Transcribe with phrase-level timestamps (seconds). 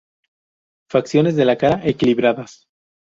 [0.89, 2.65] Facciones de la cara equilibradas.